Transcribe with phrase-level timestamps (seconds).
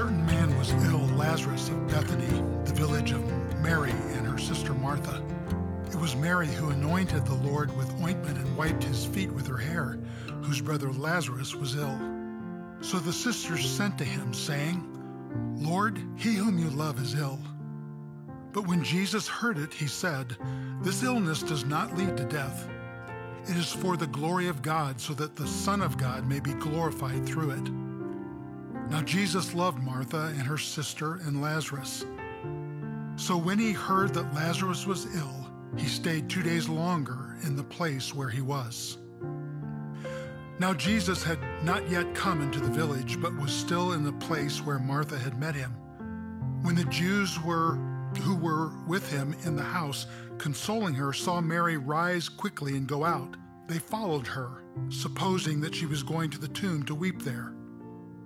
[0.00, 3.22] certain man was ill, Lazarus of Bethany, the village of
[3.60, 5.22] Mary and her sister Martha.
[5.88, 9.58] It was Mary who anointed the Lord with ointment and wiped his feet with her
[9.58, 9.98] hair,
[10.40, 12.00] whose brother Lazarus was ill.
[12.80, 14.82] So the sisters sent to him, saying,
[15.58, 17.38] Lord, he whom you love is ill.
[18.54, 20.34] But when Jesus heard it, he said,
[20.80, 22.66] This illness does not lead to death.
[23.42, 26.54] It is for the glory of God, so that the Son of God may be
[26.54, 27.89] glorified through it.
[28.90, 32.04] Now Jesus loved Martha and her sister and Lazarus.
[33.14, 37.62] So when he heard that Lazarus was ill, he stayed two days longer in the
[37.62, 38.98] place where he was.
[40.58, 44.60] Now Jesus had not yet come into the village, but was still in the place
[44.60, 45.70] where Martha had met him.
[46.62, 47.78] When the Jews were
[48.22, 50.06] who were with him in the house,
[50.38, 53.36] consoling her, saw Mary rise quickly and go out.
[53.68, 57.54] They followed her, supposing that she was going to the tomb to weep there.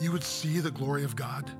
[0.00, 1.50] you would see the glory of God?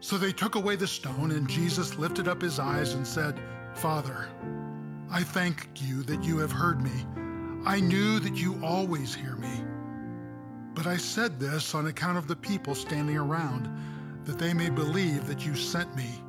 [0.00, 3.40] So they took away the stone, and Jesus lifted up his eyes and said,
[3.74, 4.28] Father,
[5.10, 7.06] I thank you that you have heard me.
[7.64, 9.62] I knew that you always hear me.
[10.74, 13.68] But I said this on account of the people standing around,
[14.24, 16.22] that they may believe that you sent me.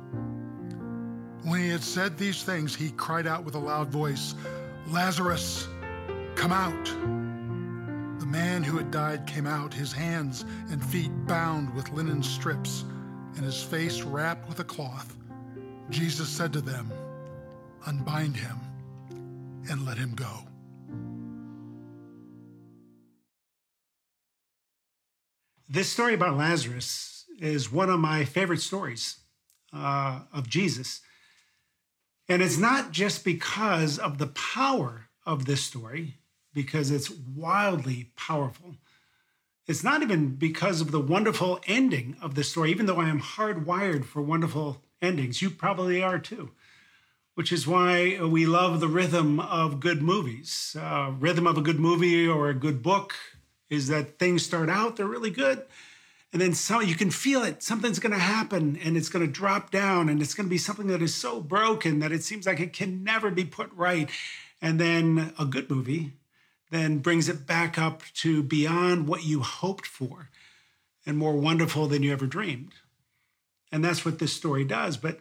[1.44, 4.34] When he had said these things, he cried out with a loud voice,
[4.88, 5.68] Lazarus,
[6.34, 7.19] come out.
[8.30, 12.84] Man who had died came out, his hands and feet bound with linen strips,
[13.34, 15.16] and his face wrapped with a cloth.
[15.88, 16.92] Jesus said to them,
[17.86, 18.56] Unbind him
[19.68, 20.46] and let him go.
[25.68, 29.16] This story about Lazarus is one of my favorite stories
[29.72, 31.00] uh, of Jesus.
[32.28, 36.19] And it's not just because of the power of this story,
[36.52, 38.76] because it's wildly powerful.
[39.66, 43.20] It's not even because of the wonderful ending of the story, even though I am
[43.20, 45.40] hardwired for wonderful endings.
[45.40, 46.50] You probably are too,
[47.34, 50.76] which is why we love the rhythm of good movies.
[50.78, 53.14] Uh, rhythm of a good movie or a good book
[53.68, 55.62] is that things start out, they're really good.
[56.32, 57.62] And then so you can feel it.
[57.62, 60.58] Something's going to happen and it's going to drop down and it's going to be
[60.58, 64.08] something that is so broken that it seems like it can never be put right.
[64.62, 66.12] And then a good movie
[66.70, 70.30] then brings it back up to beyond what you hoped for
[71.04, 72.72] and more wonderful than you ever dreamed.
[73.72, 74.96] And that's what this story does.
[74.96, 75.20] But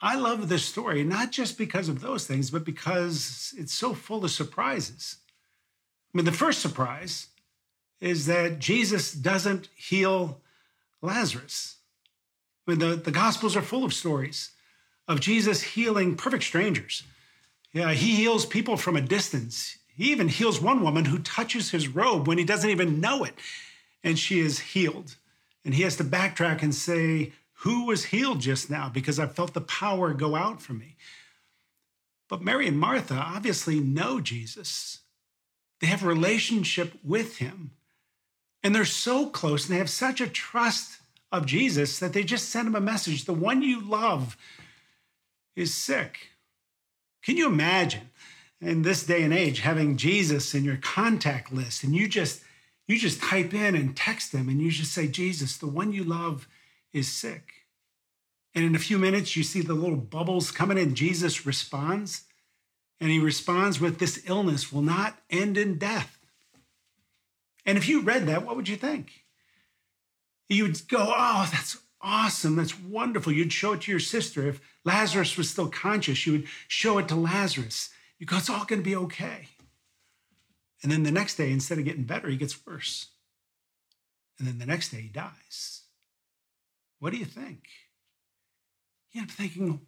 [0.00, 4.24] I love this story, not just because of those things, but because it's so full
[4.24, 5.16] of surprises.
[6.12, 7.28] I mean, the first surprise
[8.00, 10.40] is that Jesus doesn't heal
[11.02, 11.76] Lazarus.
[12.66, 14.52] I mean, the, the Gospels are full of stories
[15.08, 17.02] of Jesus healing perfect strangers.
[17.72, 19.77] Yeah, he heals people from a distance.
[19.98, 23.34] He even heals one woman who touches his robe when he doesn't even know it,
[24.04, 25.16] and she is healed.
[25.64, 27.32] And he has to backtrack and say,
[27.64, 28.88] Who was healed just now?
[28.88, 30.94] Because I felt the power go out from me.
[32.28, 35.00] But Mary and Martha obviously know Jesus.
[35.80, 37.72] They have a relationship with him.
[38.62, 41.00] And they're so close and they have such a trust
[41.32, 43.24] of Jesus that they just send him a message.
[43.24, 44.36] The one you love
[45.56, 46.28] is sick.
[47.22, 48.10] Can you imagine
[48.60, 52.42] in this day and age having Jesus in your contact list and you just
[52.86, 56.04] you just type in and text them and you just say Jesus, the one you
[56.04, 56.48] love
[56.92, 57.52] is sick.
[58.54, 62.24] And in a few minutes you see the little bubbles coming in Jesus responds
[63.00, 66.18] and he responds with this illness will not end in death.
[67.64, 69.24] And if you read that, what would you think?
[70.48, 72.56] You would go, oh, that's awesome.
[72.56, 73.32] That's wonderful.
[73.32, 74.48] You'd show it to your sister.
[74.48, 77.90] If Lazarus was still conscious, you would show it to Lazarus.
[78.18, 79.48] You go, it's all going to be okay.
[80.82, 83.06] And then the next day, instead of getting better, he gets worse.
[84.38, 85.82] And then the next day, he dies.
[86.98, 87.68] What do you think?
[89.12, 89.80] Yeah, I'm thinking,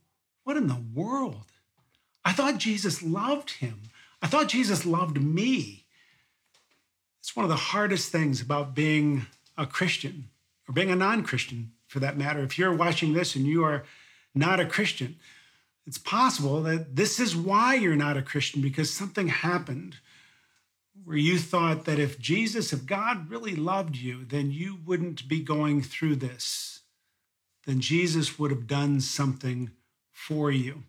[0.45, 1.47] what in the world?
[2.25, 3.83] I thought Jesus loved him.
[4.23, 5.87] I thought Jesus loved me.
[7.21, 9.27] It's one of the hardest things about being
[9.57, 10.31] a Christian
[10.69, 12.41] or being a non Christian for that matter.
[12.41, 13.85] If you're watching this and you are
[14.35, 15.17] not a Christian,
[15.87, 19.97] it's possible that this is why you're not a Christian because something happened
[21.05, 25.41] where you thought that if Jesus, if God really loved you, then you wouldn't be
[25.41, 26.81] going through this.
[27.67, 29.71] Then Jesus would have done something
[30.13, 30.85] for you.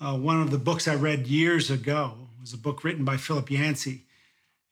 [0.00, 3.50] Uh, one of the books I read years ago was a book written by Philip
[3.50, 4.04] Yancey,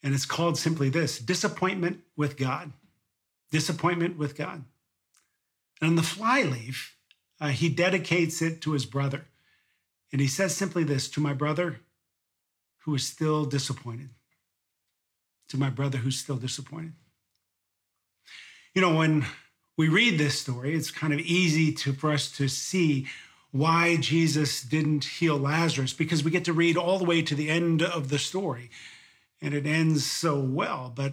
[0.02, 2.72] and it's called simply this Disappointment with God.
[3.50, 4.64] Disappointment with God.
[5.80, 6.96] And on the flyleaf,
[7.44, 9.26] uh, he dedicates it to his brother.
[10.10, 11.80] And he says simply this To my brother
[12.84, 14.08] who is still disappointed.
[15.48, 16.94] To my brother who's still disappointed.
[18.72, 19.26] You know, when
[19.76, 23.08] we read this story, it's kind of easy to, for us to see
[23.50, 27.50] why Jesus didn't heal Lazarus because we get to read all the way to the
[27.50, 28.70] end of the story
[29.42, 30.90] and it ends so well.
[30.94, 31.12] But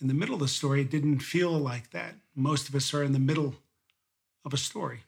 [0.00, 2.14] in the middle of the story, it didn't feel like that.
[2.34, 3.56] Most of us are in the middle
[4.44, 5.00] of a story.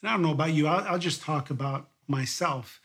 [0.00, 2.80] And I don't know about you, I'll, I'll just talk about myself.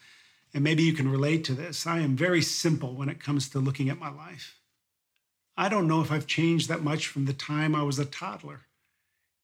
[0.53, 1.87] And maybe you can relate to this.
[1.87, 4.59] I am very simple when it comes to looking at my life.
[5.55, 8.61] I don't know if I've changed that much from the time I was a toddler.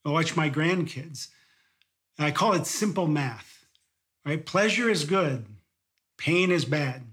[0.06, 1.28] I watch my grandkids.
[2.18, 3.66] And I call it simple math,
[4.25, 4.44] right?
[4.44, 5.45] Pleasure is good,
[6.18, 7.04] pain is bad,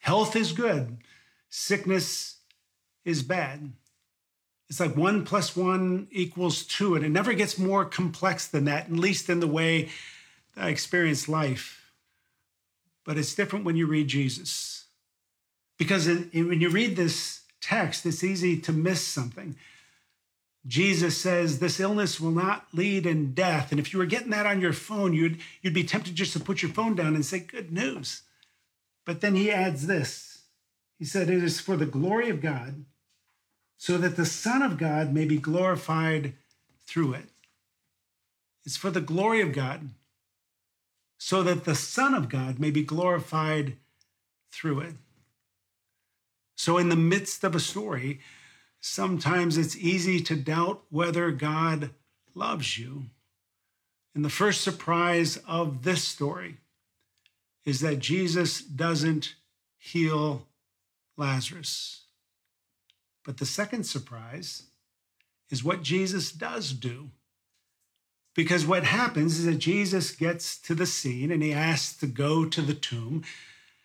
[0.00, 0.98] health is good,
[1.48, 2.36] sickness
[3.04, 3.72] is bad.
[4.68, 8.86] It's like one plus one equals two, and it never gets more complex than that,
[8.86, 9.88] at least in the way
[10.56, 11.92] I experience life.
[13.04, 14.84] But it's different when you read Jesus.
[15.78, 19.56] Because in, in, when you read this text, it's easy to miss something.
[20.66, 23.70] Jesus says this illness will not lead in death.
[23.70, 26.40] And if you were getting that on your phone, you'd, you'd be tempted just to
[26.40, 28.22] put your phone down and say, Good news.
[29.06, 30.42] But then he adds this
[30.98, 32.84] He said, It is for the glory of God,
[33.78, 36.34] so that the Son of God may be glorified
[36.84, 37.30] through it.
[38.66, 39.90] It's for the glory of God,
[41.16, 43.76] so that the Son of God may be glorified
[44.52, 44.94] through it.
[46.56, 48.20] So, in the midst of a story,
[48.80, 51.90] sometimes it's easy to doubt whether God
[52.34, 53.04] loves you.
[54.14, 56.56] And the first surprise of this story
[57.64, 59.36] is that Jesus doesn't
[59.78, 60.48] heal
[61.16, 62.07] Lazarus.
[63.28, 64.62] But the second surprise
[65.50, 67.10] is what Jesus does do.
[68.34, 72.46] Because what happens is that Jesus gets to the scene and he asks to go
[72.46, 73.24] to the tomb.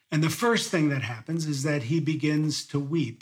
[0.10, 3.22] And the first thing that happens is that he begins to weep.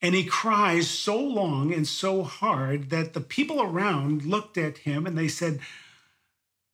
[0.00, 5.06] And he cries so long and so hard that the people around looked at him
[5.06, 5.60] and they said,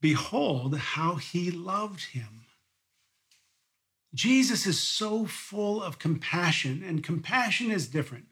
[0.01, 2.46] Behold how he loved him.
[4.17, 8.25] Jesus is so full of compassion, and compassion is different.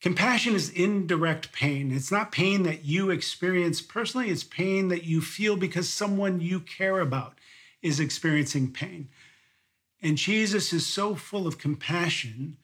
[0.00, 1.90] Compassion is indirect pain.
[1.90, 6.60] It's not pain that you experience personally, it's pain that you feel because someone you
[6.60, 7.34] care about
[7.82, 9.08] is experiencing pain.
[10.00, 12.56] And Jesus is so full of compassion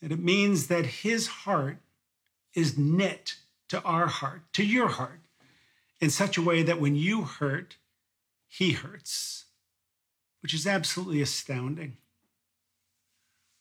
[0.00, 1.78] that it means that his heart
[2.54, 3.36] is knit
[3.68, 5.20] to our heart, to your heart,
[6.00, 7.76] in such a way that when you hurt,
[8.48, 9.44] he hurts,
[10.42, 11.96] which is absolutely astounding.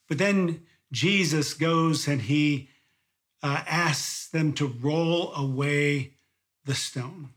[0.09, 2.69] But then Jesus goes and he
[3.43, 6.13] uh, asks them to roll away
[6.65, 7.29] the stone.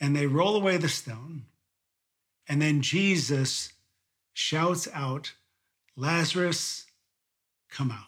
[0.00, 1.44] And they roll away the stone.
[2.48, 3.72] And then Jesus
[4.32, 5.32] shouts out,
[5.96, 6.86] Lazarus,
[7.68, 8.04] come out.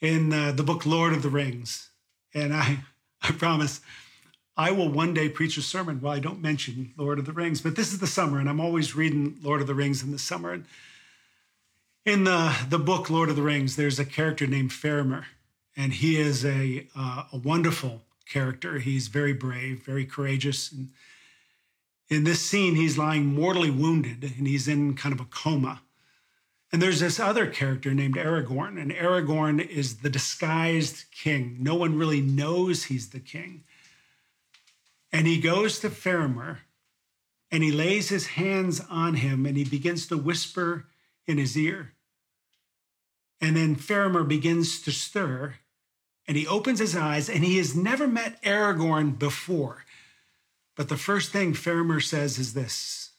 [0.00, 1.90] In uh, the book Lord of the Rings,
[2.34, 2.78] and I,
[3.22, 3.80] I promise
[4.56, 7.60] I will one day preach a sermon while I don't mention Lord of the Rings,
[7.60, 10.18] but this is the summer, and I'm always reading Lord of the Rings in the
[10.18, 10.52] summer.
[10.52, 10.64] And
[12.04, 15.24] in the, the book Lord of the Rings, there's a character named Faramir,
[15.76, 18.78] and he is a, uh, a wonderful character.
[18.78, 20.70] He's very brave, very courageous.
[20.70, 20.90] And
[22.08, 25.82] in this scene, he's lying mortally wounded, and he's in kind of a coma.
[26.70, 31.56] And there's this other character named Aragorn, and Aragorn is the disguised king.
[31.60, 33.64] No one really knows he's the king.
[35.14, 36.58] And he goes to Faramir
[37.48, 40.86] and he lays his hands on him and he begins to whisper
[41.24, 41.92] in his ear.
[43.40, 45.54] And then Faramir begins to stir
[46.26, 49.84] and he opens his eyes and he has never met Aragorn before.
[50.74, 53.12] But the first thing Faramir says is this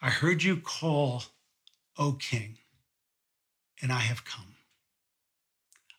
[0.00, 1.24] I heard you call
[1.96, 2.58] O king,
[3.82, 4.54] and I have come.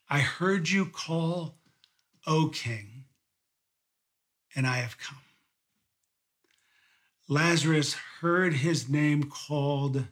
[0.08, 1.56] I heard you call,
[2.26, 2.99] O King,
[4.54, 5.18] and I have come.
[7.28, 10.04] Lazarus heard his name called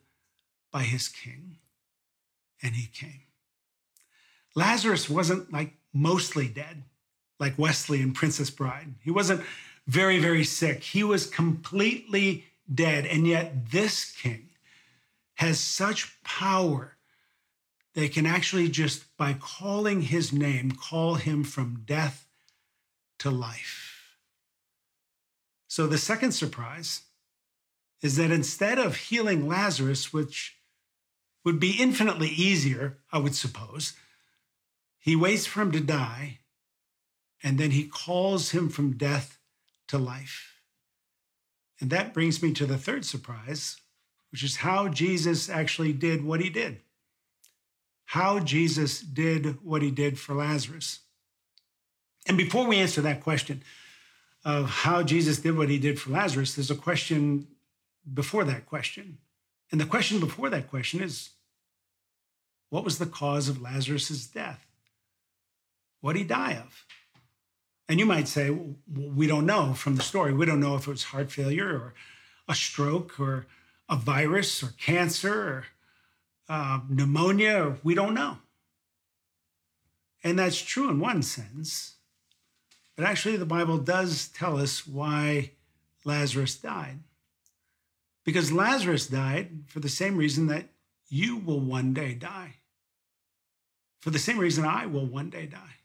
[0.71, 1.57] by his king,
[2.62, 3.23] and he came.
[4.54, 6.85] Lazarus wasn't like mostly dead,
[7.40, 8.95] like Westley and Princess Bride.
[9.02, 9.42] He wasn't
[9.87, 10.83] very, very sick.
[10.83, 13.07] He was completely dead.
[13.07, 14.50] And yet, this king
[15.35, 16.97] has such power
[17.95, 22.28] they can actually just by calling his name call him from death
[23.18, 23.88] to life
[25.69, 27.03] so the second surprise
[28.03, 30.57] is that instead of healing lazarus which
[31.45, 33.93] would be infinitely easier i would suppose
[34.99, 36.39] he waits for him to die
[37.43, 39.39] and then he calls him from death
[39.87, 40.61] to life
[41.81, 43.77] and that brings me to the third surprise
[44.33, 46.81] which is how jesus actually did what he did
[48.09, 51.01] how Jesus did what he did for Lazarus.
[52.27, 53.63] And before we answer that question
[54.45, 57.49] of how Jesus did what he did for Lazarus, there's a question
[58.12, 59.18] before that question.
[59.71, 61.30] And the question before that question is
[62.71, 64.66] what was the cause of Lazarus's death?
[66.00, 66.85] What did he die of?
[67.88, 70.35] And you might say, well, we don't know from the story.
[70.35, 71.95] We don't know if it was heart failure or
[72.47, 73.47] a stroke or
[73.88, 75.64] a virus or cancer or
[76.49, 78.38] uh, pneumonia, we don't know.
[80.25, 81.97] And that's true in one sense.
[82.99, 85.52] But actually, the Bible does tell us why
[86.05, 86.99] Lazarus died.
[88.25, 90.64] Because Lazarus died for the same reason that
[91.09, 92.57] you will one day die.
[94.00, 95.76] For the same reason I will one day die.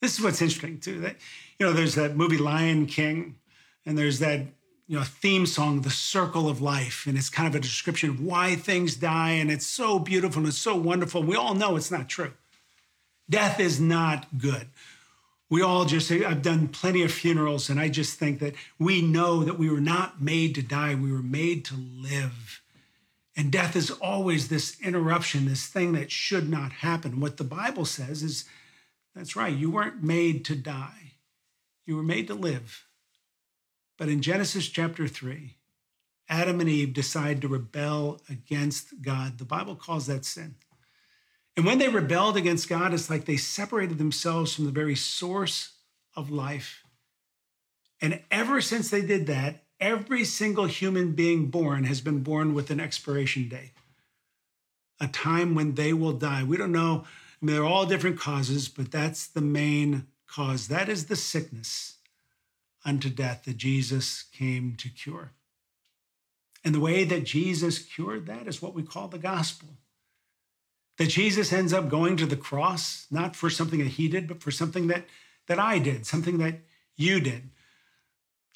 [0.00, 1.00] This is what's interesting, too.
[1.00, 1.16] That,
[1.58, 3.36] you know, there's that movie Lion King,
[3.84, 4.40] and there's that
[4.86, 8.22] you know theme song the circle of life and it's kind of a description of
[8.22, 11.90] why things die and it's so beautiful and it's so wonderful we all know it's
[11.90, 12.32] not true
[13.28, 14.68] death is not good
[15.50, 19.02] we all just say, i've done plenty of funerals and i just think that we
[19.02, 22.60] know that we were not made to die we were made to live
[23.36, 27.84] and death is always this interruption this thing that should not happen what the bible
[27.84, 28.44] says is
[29.14, 31.12] that's right you weren't made to die
[31.86, 32.88] you were made to live
[33.98, 35.56] but in Genesis chapter 3,
[36.28, 39.38] Adam and Eve decide to rebel against God.
[39.38, 40.54] The Bible calls that sin.
[41.58, 45.72] And when they rebelled against God, it's like they separated themselves from the very source
[46.14, 46.84] of life.
[48.00, 52.70] And ever since they did that, every single human being born has been born with
[52.70, 53.72] an expiration date,
[55.00, 56.44] a time when they will die.
[56.44, 57.04] We don't know.
[57.42, 60.68] I mean, they're all different causes, but that's the main cause.
[60.68, 61.96] That is the sickness
[62.84, 65.32] unto death that Jesus came to cure.
[66.64, 69.70] And the way that Jesus cured that is what we call the gospel.
[70.98, 74.42] That Jesus ends up going to the cross, not for something that he did, but
[74.42, 75.04] for something that,
[75.46, 76.60] that I did, something that
[76.96, 77.50] you did.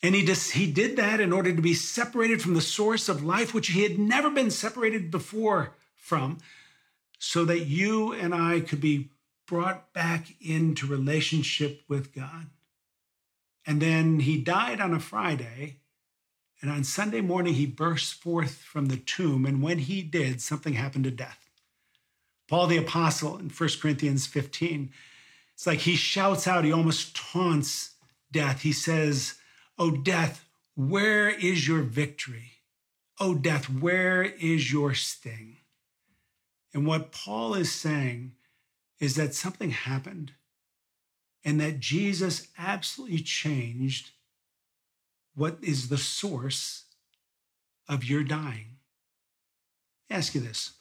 [0.02, 3.54] And he he did that in order to be separated from the source of life,
[3.54, 6.38] which he had never been separated before from,
[7.18, 9.11] so that you and I could be
[9.46, 12.46] brought back into relationship with God.
[13.64, 15.76] And then he died on a Friday.
[16.61, 19.46] And on Sunday morning, he burst forth from the tomb.
[19.46, 21.41] And when he did, something happened to death.
[22.52, 24.90] Paul the Apostle in 1 Corinthians 15,
[25.54, 27.94] it's like he shouts out, he almost taunts
[28.30, 28.61] death.
[28.61, 29.37] He says,
[29.78, 30.44] Oh, death,
[30.76, 32.59] where is your victory?
[33.18, 35.56] Oh, death, where is your sting?
[36.75, 38.32] And what Paul is saying
[39.00, 40.32] is that something happened
[41.42, 44.11] and that Jesus absolutely changed
[45.35, 46.85] what is the source
[47.88, 48.76] of your dying.
[50.11, 50.73] I ask you this.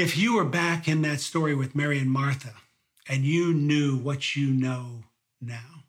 [0.00, 2.54] If you were back in that story with Mary and Martha
[3.06, 5.04] and you knew what you know
[5.42, 5.84] now,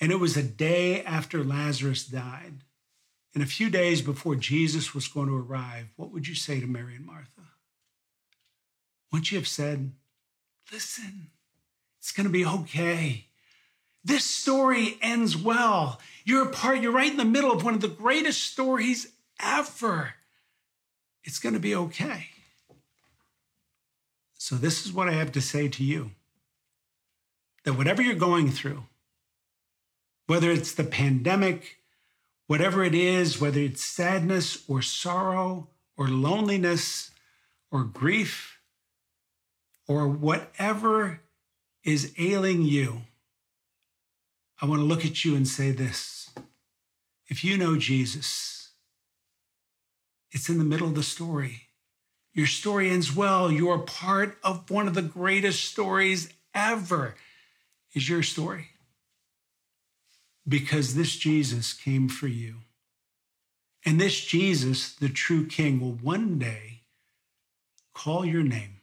[0.00, 2.62] and it was a day after Lazarus died,
[3.34, 6.66] and a few days before Jesus was going to arrive, what would you say to
[6.68, 7.42] Mary and Martha?
[9.10, 9.90] Wouldn't you have said,
[10.72, 11.32] Listen,
[11.98, 13.26] it's going to be okay.
[14.04, 16.00] This story ends well.
[16.24, 19.08] You're a part, you're right in the middle of one of the greatest stories
[19.40, 20.14] ever.
[21.24, 22.28] It's going to be okay.
[24.44, 26.10] So, this is what I have to say to you
[27.62, 28.82] that whatever you're going through,
[30.26, 31.76] whether it's the pandemic,
[32.48, 37.12] whatever it is, whether it's sadness or sorrow or loneliness
[37.70, 38.58] or grief
[39.86, 41.20] or whatever
[41.84, 43.02] is ailing you,
[44.60, 46.30] I want to look at you and say this.
[47.28, 48.70] If you know Jesus,
[50.32, 51.68] it's in the middle of the story.
[52.34, 53.52] Your story ends well.
[53.52, 57.14] You are part of one of the greatest stories ever,
[57.94, 58.68] is your story.
[60.48, 62.56] Because this Jesus came for you.
[63.84, 66.82] And this Jesus, the true King, will one day
[67.94, 68.80] call your name.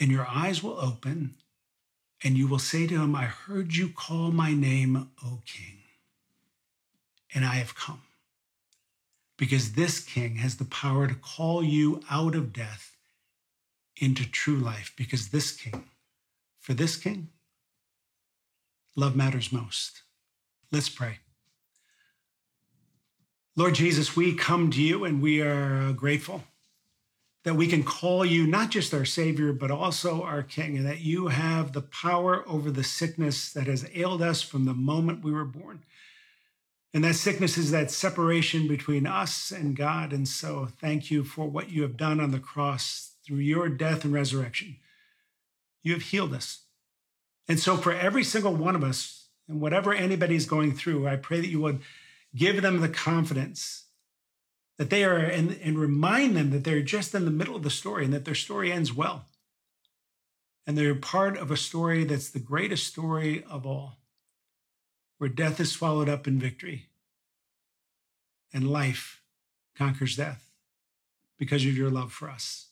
[0.00, 1.34] And your eyes will open,
[2.24, 5.78] and you will say to him, I heard you call my name, O King,
[7.32, 8.02] and I have come
[9.36, 12.96] because this king has the power to call you out of death
[13.96, 14.92] into true life.
[14.96, 15.84] Because this king,
[16.60, 17.28] for this king,
[18.96, 20.02] love matters most.
[20.70, 21.18] Let's pray.
[23.56, 26.42] Lord Jesus, we come to you and we are uh, grateful
[27.44, 31.00] that we can call you not just our Savior, but also our King, and that
[31.00, 35.30] you have the power over the sickness that has ailed us from the moment we
[35.30, 35.84] were born.
[36.94, 40.12] And that sickness is that separation between us and God.
[40.12, 44.04] And so thank you for what you have done on the cross through your death
[44.04, 44.76] and resurrection.
[45.82, 46.62] You have healed us.
[47.48, 51.40] And so for every single one of us, and whatever anybody's going through, I pray
[51.40, 51.80] that you would
[52.34, 53.86] give them the confidence
[54.78, 57.70] that they are, and, and remind them that they're just in the middle of the
[57.70, 59.26] story and that their story ends well.
[60.66, 63.98] And they're part of a story that's the greatest story of all
[65.18, 66.86] where death is swallowed up in victory
[68.52, 69.22] and life
[69.76, 70.50] conquers death
[71.38, 72.68] because of your love for us.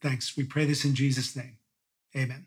[0.00, 0.36] Thanks.
[0.36, 1.58] We pray this in Jesus' name.
[2.16, 2.46] Amen.